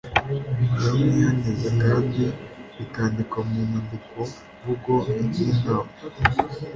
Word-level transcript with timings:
aramwihaniza 0.79 1.69
kandi 1.83 2.21
bikandikwa 2.75 3.39
mu 3.49 3.59
nyandikomvugo 3.69 4.93
y 5.35 5.39
inama 5.45 5.93